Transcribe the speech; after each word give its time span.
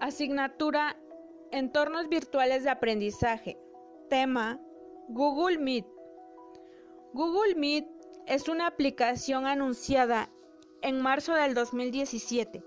Asignatura 0.00 0.96
Entornos 1.50 2.08
virtuales 2.08 2.64
de 2.64 2.70
aprendizaje. 2.70 3.58
Tema 4.08 4.58
Google 5.08 5.58
Meet. 5.58 5.84
Google 7.12 7.54
Meet 7.56 7.86
es 8.26 8.48
una 8.48 8.66
aplicación 8.66 9.46
anunciada 9.46 10.30
en 10.80 11.02
marzo 11.02 11.34
del 11.34 11.52
2017 11.52 12.64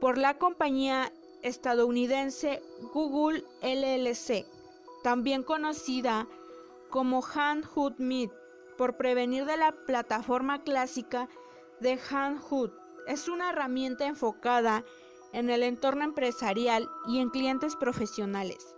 por 0.00 0.18
la 0.18 0.36
compañía 0.36 1.12
estadounidense 1.42 2.60
Google 2.92 3.44
LLC, 3.62 4.44
también 5.04 5.44
conocida 5.44 6.26
como 6.90 7.22
Handhood 7.22 7.98
Meet, 7.98 8.32
por 8.76 8.96
prevenir 8.96 9.44
de 9.44 9.58
la 9.58 9.70
plataforma 9.86 10.64
clásica 10.64 11.28
de 11.78 12.00
Handhood. 12.10 12.72
Es 13.06 13.28
una 13.28 13.50
herramienta 13.50 14.06
enfocada 14.06 14.78
en 14.78 14.84
el 15.50 15.62
entorno 15.62 16.04
empresarial 16.04 16.88
y 17.06 17.18
en 17.18 17.28
clientes 17.30 17.74
profesionales, 17.76 18.76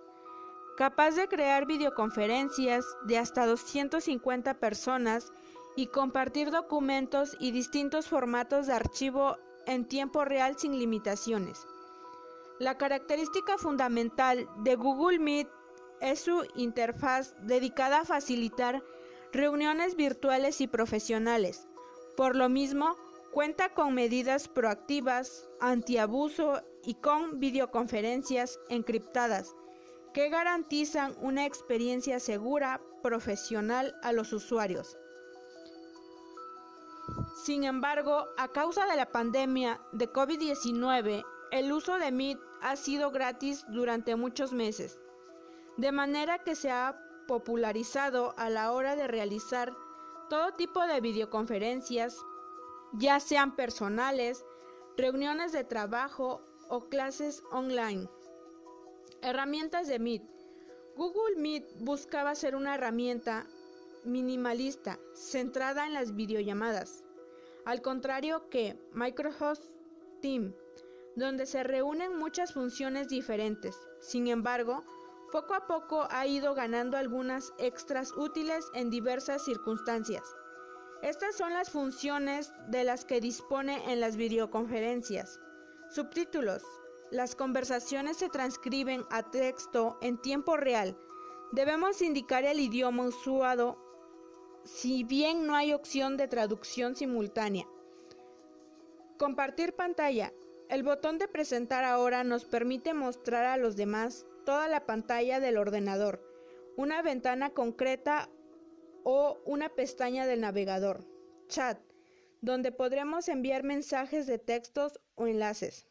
capaz 0.76 1.12
de 1.12 1.28
crear 1.28 1.66
videoconferencias 1.66 2.84
de 3.04 3.18
hasta 3.18 3.46
250 3.46 4.54
personas 4.54 5.32
y 5.76 5.88
compartir 5.88 6.50
documentos 6.50 7.36
y 7.38 7.50
distintos 7.50 8.08
formatos 8.08 8.66
de 8.66 8.72
archivo 8.72 9.36
en 9.66 9.86
tiempo 9.86 10.24
real 10.24 10.56
sin 10.58 10.78
limitaciones. 10.78 11.66
La 12.58 12.78
característica 12.78 13.58
fundamental 13.58 14.48
de 14.64 14.76
Google 14.76 15.18
Meet 15.18 15.48
es 16.00 16.20
su 16.20 16.46
interfaz 16.54 17.34
dedicada 17.42 18.00
a 18.00 18.04
facilitar 18.04 18.82
reuniones 19.32 19.96
virtuales 19.96 20.62
y 20.62 20.66
profesionales. 20.66 21.68
Por 22.16 22.34
lo 22.34 22.48
mismo, 22.48 22.96
cuenta 23.32 23.74
con 23.74 23.94
medidas 23.94 24.48
proactivas, 24.48 25.48
antiabuso 25.60 26.62
y 26.84 26.94
con 26.94 27.40
videoconferencias 27.40 28.58
encriptadas 28.68 29.54
que 30.14 30.30
garantizan 30.30 31.14
una 31.20 31.44
experiencia 31.44 32.18
segura, 32.20 32.80
profesional 33.02 33.94
a 34.02 34.12
los 34.12 34.32
usuarios. 34.32 34.96
Sin 37.44 37.64
embargo, 37.64 38.26
a 38.36 38.48
causa 38.48 38.86
de 38.86 38.96
la 38.96 39.12
pandemia 39.12 39.80
de 39.92 40.10
COVID-19, 40.10 41.24
el 41.52 41.72
uso 41.72 41.98
de 41.98 42.10
Meet 42.10 42.38
ha 42.62 42.76
sido 42.76 43.10
gratis 43.10 43.64
durante 43.68 44.16
muchos 44.16 44.52
meses, 44.52 44.98
de 45.76 45.92
manera 45.92 46.38
que 46.38 46.54
se 46.54 46.70
ha 46.70 46.98
popularizado 47.28 48.34
a 48.38 48.48
la 48.50 48.72
hora 48.72 48.96
de 48.96 49.06
realizar 49.06 49.72
todo 50.28 50.54
tipo 50.54 50.84
de 50.86 51.00
videoconferencias, 51.00 52.18
ya 52.92 53.20
sean 53.20 53.56
personales, 53.56 54.44
reuniones 54.96 55.52
de 55.52 55.64
trabajo 55.64 56.42
o 56.68 56.88
clases 56.88 57.42
online. 57.50 58.08
Herramientas 59.22 59.86
de 59.86 59.98
Meet. 59.98 60.22
Google 60.96 61.36
Meet 61.36 61.64
buscaba 61.80 62.34
ser 62.34 62.56
una 62.56 62.74
herramienta 62.74 63.46
minimalista, 64.04 64.98
centrada 65.14 65.86
en 65.86 65.94
las 65.94 66.14
videollamadas, 66.14 67.04
al 67.64 67.82
contrario 67.82 68.48
que 68.48 68.78
Microsoft 68.92 69.62
Teams, 70.22 70.54
donde 71.16 71.46
se 71.46 71.64
reúnen 71.64 72.16
muchas 72.16 72.54
funciones 72.54 73.08
diferentes. 73.08 73.76
Sin 74.00 74.28
embargo, 74.28 74.84
poco 75.32 75.54
a 75.54 75.66
poco 75.66 76.06
ha 76.10 76.26
ido 76.26 76.54
ganando 76.54 76.96
algunas 76.96 77.52
extras 77.58 78.12
útiles 78.16 78.70
en 78.74 78.90
diversas 78.90 79.44
circunstancias. 79.44 80.24
Estas 81.02 81.36
son 81.36 81.52
las 81.52 81.70
funciones 81.70 82.52
de 82.68 82.84
las 82.84 83.04
que 83.04 83.20
dispone 83.20 83.92
en 83.92 84.00
las 84.00 84.16
videoconferencias. 84.16 85.40
Subtítulos. 85.90 86.62
Las 87.10 87.36
conversaciones 87.36 88.16
se 88.16 88.28
transcriben 88.28 89.04
a 89.10 89.30
texto 89.30 89.98
en 90.00 90.20
tiempo 90.20 90.56
real. 90.56 90.98
Debemos 91.52 92.02
indicar 92.02 92.44
el 92.44 92.58
idioma 92.58 93.04
usado 93.04 93.78
si 94.64 95.04
bien 95.04 95.46
no 95.46 95.54
hay 95.54 95.72
opción 95.72 96.16
de 96.16 96.26
traducción 96.26 96.96
simultánea. 96.96 97.66
Compartir 99.16 99.74
pantalla. 99.74 100.32
El 100.68 100.82
botón 100.82 101.18
de 101.18 101.28
presentar 101.28 101.84
ahora 101.84 102.24
nos 102.24 102.44
permite 102.44 102.92
mostrar 102.92 103.44
a 103.44 103.56
los 103.56 103.76
demás 103.76 104.26
toda 104.44 104.66
la 104.66 104.84
pantalla 104.84 105.38
del 105.38 105.58
ordenador, 105.58 106.20
una 106.76 107.02
ventana 107.02 107.50
concreta 107.50 108.28
o 109.08 109.40
una 109.44 109.68
pestaña 109.68 110.26
del 110.26 110.40
navegador. 110.40 111.06
Chat, 111.46 111.78
donde 112.40 112.72
podremos 112.72 113.28
enviar 113.28 113.62
mensajes 113.62 114.26
de 114.26 114.40
textos 114.40 114.98
o 115.14 115.28
enlaces. 115.28 115.86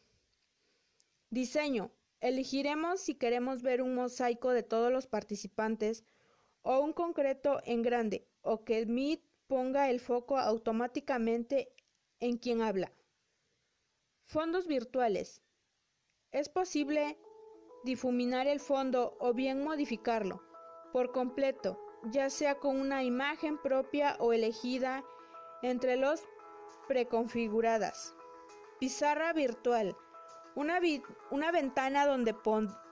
Diseño. 1.30 1.90
Elegiremos 2.20 3.00
si 3.00 3.14
queremos 3.14 3.62
ver 3.62 3.80
un 3.80 3.94
mosaico 3.94 4.50
de 4.50 4.62
todos 4.62 4.92
los 4.92 5.06
participantes 5.06 6.04
o 6.60 6.80
un 6.80 6.92
concreto 6.92 7.62
en 7.64 7.80
grande 7.80 8.28
o 8.42 8.64
que 8.64 8.84
Meet 8.84 9.22
ponga 9.46 9.88
el 9.88 10.00
foco 10.00 10.36
automáticamente 10.36 11.72
en 12.20 12.36
quien 12.36 12.60
habla. 12.60 12.92
Fondos 14.26 14.66
virtuales. 14.66 15.40
Es 16.32 16.50
posible 16.50 17.18
difuminar 17.82 18.46
el 18.46 18.60
fondo 18.60 19.16
o 19.20 19.32
bien 19.32 19.64
modificarlo 19.64 20.42
por 20.92 21.12
completo, 21.12 21.85
ya 22.10 22.30
sea 22.30 22.56
con 22.56 22.80
una 22.80 23.02
imagen 23.04 23.58
propia 23.58 24.16
o 24.18 24.32
elegida 24.32 25.04
entre 25.62 25.96
los 25.96 26.22
preconfiguradas. 26.88 28.14
Pizarra 28.78 29.32
virtual. 29.32 29.96
Una, 30.54 30.80
una 31.30 31.50
ventana 31.50 32.06
donde 32.06 32.34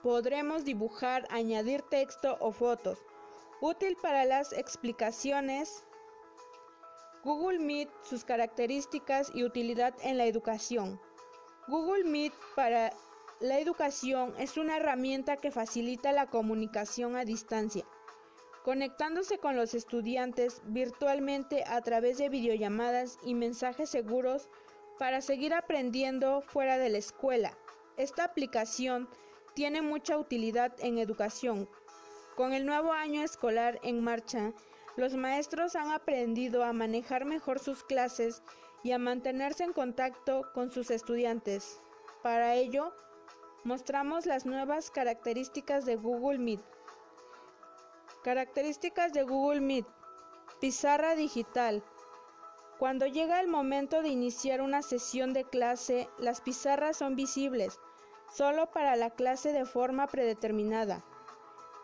podremos 0.03 0.65
dibujar, 0.65 1.27
añadir 1.31 1.81
texto 1.81 2.37
o 2.39 2.51
fotos 2.51 3.03
Útil 3.61 3.95
para 4.01 4.25
las 4.25 4.51
explicaciones. 4.51 5.85
Google 7.23 7.59
Meet, 7.59 7.89
sus 8.03 8.25
características 8.25 9.31
y 9.33 9.43
utilidad 9.43 9.95
en 10.03 10.17
la 10.17 10.25
educación. 10.25 10.99
Google 11.67 12.03
Meet 12.03 12.33
para 12.55 12.91
la 13.39 13.57
educación 13.59 14.35
es 14.37 14.57
una 14.57 14.77
herramienta 14.77 15.37
que 15.37 15.51
facilita 15.51 16.11
la 16.11 16.29
comunicación 16.29 17.15
a 17.15 17.23
distancia, 17.23 17.85
conectándose 18.65 19.37
con 19.37 19.55
los 19.55 19.73
estudiantes 19.73 20.61
virtualmente 20.65 21.63
a 21.67 21.79
través 21.81 22.17
de 22.17 22.27
videollamadas 22.27 23.17
y 23.23 23.33
mensajes 23.33 23.89
seguros 23.89 24.49
para 24.99 25.21
seguir 25.21 25.53
aprendiendo 25.53 26.41
fuera 26.41 26.77
de 26.77 26.89
la 26.89 26.97
escuela. 26.97 27.57
Esta 27.95 28.25
aplicación 28.25 29.07
tiene 29.53 29.81
mucha 29.81 30.17
utilidad 30.17 30.73
en 30.79 30.97
educación, 30.97 31.69
con 32.35 32.51
el 32.51 32.65
nuevo 32.65 32.91
año 32.91 33.23
escolar 33.23 33.79
en 33.81 34.03
marcha, 34.03 34.51
los 34.97 35.15
maestros 35.15 35.77
han 35.77 35.91
aprendido 35.91 36.65
a 36.65 36.73
manejar 36.73 37.23
mejor 37.23 37.59
sus 37.59 37.81
clases 37.85 38.43
y 38.83 38.91
a 38.91 38.97
mantenerse 38.97 39.63
en 39.63 39.71
contacto 39.71 40.41
con 40.53 40.69
sus 40.69 40.91
estudiantes. 40.91 41.79
Para 42.23 42.55
ello, 42.55 42.93
mostramos 43.63 44.25
las 44.25 44.45
nuevas 44.45 44.91
características 44.91 45.85
de 45.85 45.95
Google 45.95 46.39
Meet. 46.39 46.59
Características 48.25 49.13
de 49.13 49.21
Google 49.21 49.61
Meet. 49.61 49.85
Pizarra 50.59 51.13
digital. 51.13 51.83
Cuando 52.79 53.05
llega 53.05 53.39
el 53.39 53.47
momento 53.47 54.01
de 54.01 54.09
iniciar 54.09 54.61
una 54.61 54.81
sesión 54.81 55.31
de 55.31 55.43
clase, 55.43 56.09
las 56.17 56.41
pizarras 56.41 56.97
son 56.97 57.15
visibles 57.15 57.79
solo 58.33 58.71
para 58.71 58.95
la 58.95 59.11
clase 59.11 59.53
de 59.53 59.65
forma 59.65 60.07
predeterminada 60.07 61.05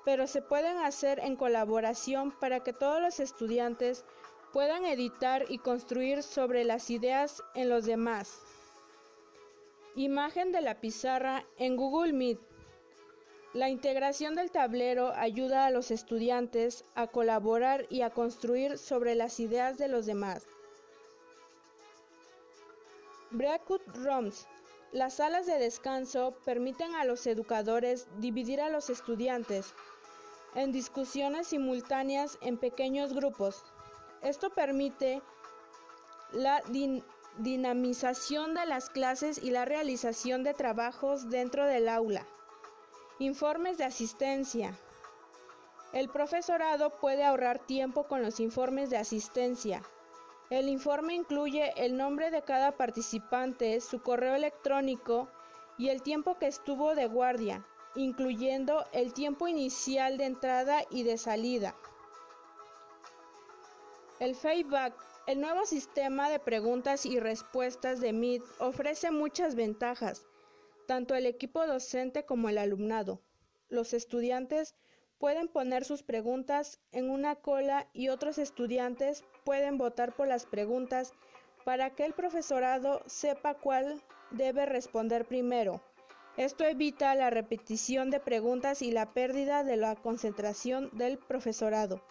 pero 0.04 0.28
se 0.28 0.42
pueden 0.42 0.78
hacer 0.80 1.20
en 1.20 1.36
colaboración 1.36 2.32
para 2.32 2.62
que 2.62 2.74
todos 2.74 3.02
los 3.02 3.20
estudiantes 3.20 4.04
puedan 4.52 4.86
editar 4.86 5.46
y 5.50 5.60
construir 5.60 6.24
sobre 6.24 6.64
las 6.64 6.90
ideas 6.90 7.44
en 7.54 7.70
los 7.70 7.86
demás. 7.86 8.42
Imagen 9.96 10.52
de 10.52 10.62
la 10.62 10.82
pizarra 10.82 11.46
en 11.58 11.76
Google 11.76 12.14
Meet. 12.14 12.40
La 13.54 13.70
integración 13.70 14.34
del 14.36 14.50
tablero 14.50 15.12
ayuda 15.14 15.66
a 15.66 15.72
los 15.72 15.92
estudiantes 15.92 16.86
a 16.96 17.08
colaborar 17.08 17.86
y 17.90 18.02
a 18.02 18.10
construir 18.10 18.78
sobre 18.78 19.14
las 19.14 19.42
ideas 19.42 19.78
de 19.78 19.90
los 19.90 20.06
demás. 20.06 20.48
Breakout 23.32 23.82
Rooms. 23.96 24.48
Las 24.94 25.16
salas 25.16 25.48
de 25.48 25.60
descanso 25.60 26.34
permiten 26.46 26.96
a 26.96 27.04
los 27.04 27.28
educadores 27.28 28.08
dividir 28.20 28.62
a 28.62 28.70
los 28.70 28.90
estudiantes 28.90 29.74
en 30.56 30.72
discusiones 30.72 31.48
simultáneas 31.48 32.38
en 32.42 32.58
pequeños 32.58 33.14
grupos. 33.14 33.64
Esto 34.22 34.50
permite 34.50 35.22
la 36.32 36.64
dinamización 37.38 38.54
de 38.54 38.66
las 38.66 38.90
clases 38.90 39.44
y 39.44 39.52
la 39.52 39.66
realización 39.66 40.44
de 40.44 40.54
trabajos 40.54 41.30
dentro 41.30 41.66
del 41.66 41.90
aula. 41.90 42.26
Informes 43.22 43.78
de 43.78 43.84
asistencia. 43.84 44.74
El 45.94 46.10
profesorado 46.10 46.90
puede 46.90 47.24
ahorrar 47.24 47.60
tiempo 47.60 48.08
con 48.08 48.24
los 48.24 48.40
informes 48.40 48.90
de 48.90 48.98
asistencia. 48.98 49.84
El 50.50 50.68
informe 50.68 51.14
incluye 51.14 51.72
el 51.78 51.96
nombre 51.98 52.32
de 52.32 52.42
cada 52.42 52.72
participante, 52.72 53.80
su 53.80 54.02
correo 54.02 54.34
electrónico 54.34 55.30
y 55.78 55.90
el 55.90 56.02
tiempo 56.02 56.40
que 56.40 56.48
estuvo 56.48 56.96
de 56.96 57.06
guardia, 57.06 57.64
incluyendo 57.94 58.86
el 58.92 59.14
tiempo 59.14 59.48
inicial 59.48 60.18
de 60.18 60.26
entrada 60.26 60.82
y 60.90 61.04
de 61.04 61.20
salida. 61.20 61.76
El 64.20 64.34
feedback, 64.34 64.96
el 65.28 65.42
nuevo 65.42 65.68
sistema 65.68 66.28
de 66.28 66.40
preguntas 66.40 67.06
y 67.06 67.20
respuestas 67.20 68.02
de 68.02 68.14
Meet, 68.14 68.42
ofrece 68.58 69.12
muchas 69.12 69.54
ventajas, 69.54 70.26
tanto 70.92 71.16
el 71.16 71.26
equipo 71.26 71.66
docente 71.66 72.26
como 72.26 72.50
el 72.50 72.58
alumnado. 72.58 73.22
Los 73.70 73.94
estudiantes 73.94 74.76
pueden 75.20 75.48
poner 75.48 75.86
sus 75.86 76.04
preguntas 76.04 76.82
en 76.92 77.10
una 77.10 77.36
cola 77.36 77.88
y 77.94 78.10
otros 78.10 78.38
estudiantes 78.38 79.24
pueden 79.46 79.78
votar 79.78 80.14
por 80.14 80.28
las 80.28 80.46
preguntas 80.46 81.14
para 81.64 81.92
que 81.92 82.04
el 82.04 82.12
profesorado 82.12 83.04
sepa 83.06 83.54
cuál 83.54 84.04
debe 84.32 84.66
responder 84.66 85.24
primero. 85.24 85.82
Esto 86.36 86.66
evita 86.66 87.16
la 87.16 87.30
repetición 87.30 88.12
de 88.12 88.20
preguntas 88.20 88.82
y 88.82 88.92
la 88.92 89.14
pérdida 89.14 89.64
de 89.64 89.78
la 89.78 89.96
concentración 89.96 90.90
del 90.92 91.18
profesorado. 91.18 92.04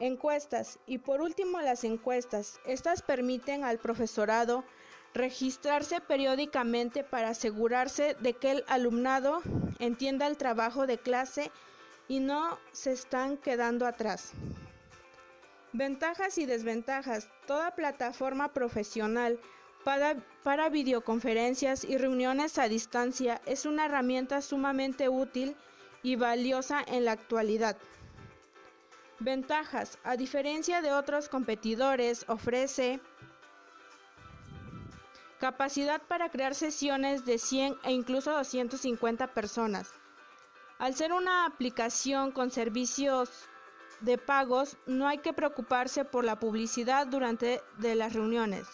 Encuestas 0.00 0.78
y 0.86 0.96
por 0.96 1.20
último 1.20 1.60
las 1.60 1.84
encuestas. 1.84 2.58
Estas 2.64 3.02
permiten 3.02 3.64
al 3.64 3.78
profesorado 3.78 4.64
registrarse 5.14 6.00
periódicamente 6.00 7.04
para 7.04 7.30
asegurarse 7.30 8.16
de 8.20 8.34
que 8.34 8.50
el 8.50 8.64
alumnado 8.66 9.42
entienda 9.78 10.26
el 10.26 10.36
trabajo 10.36 10.86
de 10.86 10.98
clase 10.98 11.52
y 12.08 12.18
no 12.20 12.58
se 12.72 12.92
están 12.92 13.36
quedando 13.36 13.86
atrás. 13.86 14.32
Ventajas 15.72 16.38
y 16.38 16.46
desventajas. 16.46 17.28
Toda 17.46 17.74
plataforma 17.74 18.52
profesional 18.52 19.40
para, 19.84 20.16
para, 20.42 20.68
videoconferencias 20.68 21.84
y 21.84 21.96
reuniones 21.96 22.58
a 22.58 22.68
distancia 22.68 23.40
es 23.46 23.66
una 23.66 23.86
herramienta 23.86 24.40
sumamente 24.40 25.08
útil 25.08 25.56
y 26.02 26.16
valiosa 26.16 26.82
en 26.86 27.04
la 27.04 27.12
actualidad. 27.12 27.76
Ventajas. 29.20 29.98
A 30.04 30.16
diferencia 30.16 30.82
de 30.82 30.92
otros 30.92 31.28
competidores, 31.28 32.24
ofrece 32.28 33.00
capacidad 35.44 36.00
para 36.00 36.30
crear 36.30 36.54
sesiones 36.54 37.26
de 37.26 37.36
100 37.36 37.76
e 37.84 37.92
incluso 37.92 38.32
250 38.32 39.34
personas. 39.34 39.92
Al 40.78 40.94
ser 40.94 41.12
una 41.12 41.44
aplicación 41.44 42.32
con 42.32 42.50
servicios 42.50 43.28
de 44.00 44.16
pagos, 44.16 44.78
no 44.86 45.06
hay 45.06 45.18
que 45.18 45.34
preocuparse 45.34 46.06
por 46.06 46.24
la 46.24 46.40
publicidad 46.40 47.06
durante 47.06 47.60
de 47.76 47.94
las 47.94 48.14
reuniones. 48.14 48.66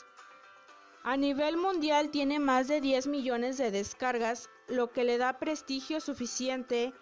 A 1.02 1.16
nivel 1.16 1.56
mundial 1.56 2.10
tiene 2.10 2.38
más 2.38 2.68
de 2.68 2.80
10 2.80 3.08
millones 3.08 3.58
de 3.58 3.72
descargas, 3.72 4.48
lo 4.68 4.92
que 4.92 5.02
le 5.02 5.18
da 5.18 5.40
prestigio 5.40 6.00
suficiente 6.00 6.94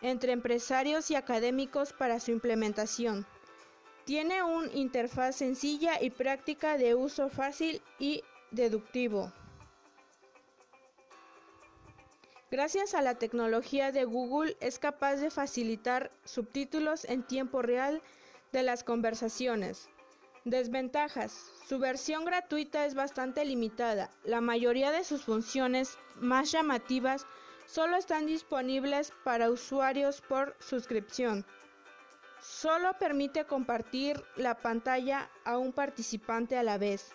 entre 0.00 0.32
empresarios 0.32 1.10
y 1.10 1.16
académicos 1.16 1.92
para 1.92 2.18
su 2.18 2.30
implementación. 2.30 3.26
Tiene 4.06 4.42
una 4.42 4.72
interfaz 4.72 5.36
sencilla 5.36 6.00
y 6.00 6.08
práctica 6.08 6.78
de 6.78 6.94
uso 6.94 7.28
fácil 7.28 7.82
y 7.98 8.24
deductivo. 8.52 9.32
Gracias 12.50 12.94
a 12.94 13.00
la 13.00 13.14
tecnología 13.14 13.92
de 13.92 14.04
Google 14.04 14.56
es 14.60 14.78
capaz 14.78 15.16
de 15.16 15.30
facilitar 15.30 16.10
subtítulos 16.24 17.06
en 17.06 17.22
tiempo 17.22 17.62
real 17.62 18.02
de 18.52 18.62
las 18.62 18.84
conversaciones. 18.84 19.88
Desventajas. 20.44 21.32
Su 21.66 21.78
versión 21.78 22.26
gratuita 22.26 22.84
es 22.84 22.94
bastante 22.94 23.44
limitada. 23.44 24.10
La 24.24 24.42
mayoría 24.42 24.90
de 24.90 25.02
sus 25.02 25.24
funciones 25.24 25.96
más 26.16 26.52
llamativas 26.52 27.26
solo 27.66 27.96
están 27.96 28.26
disponibles 28.26 29.14
para 29.24 29.50
usuarios 29.50 30.20
por 30.20 30.54
suscripción. 30.58 31.46
Solo 32.40 32.98
permite 32.98 33.46
compartir 33.46 34.22
la 34.36 34.56
pantalla 34.56 35.30
a 35.44 35.56
un 35.56 35.72
participante 35.72 36.58
a 36.58 36.62
la 36.62 36.76
vez. 36.76 37.14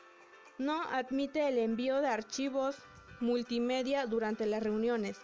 No 0.58 0.82
admite 0.92 1.48
el 1.48 1.60
envío 1.60 2.02
de 2.02 2.08
archivos 2.08 2.78
multimedia 3.20 4.08
durante 4.08 4.46
las 4.46 4.64
reuniones. 4.64 5.20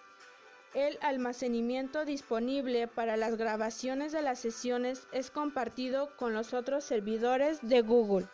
El 0.76 0.98
almacenamiento 1.02 2.06
disponible 2.06 2.88
para 2.88 3.18
las 3.18 3.36
grabaciones 3.36 4.12
de 4.12 4.22
las 4.22 4.40
sesiones 4.40 5.08
es 5.12 5.32
compartido 5.32 6.16
con 6.18 6.34
los 6.34 6.54
otros 6.54 6.84
servidores 6.84 7.60
de 7.62 7.82
Google. 7.82 8.28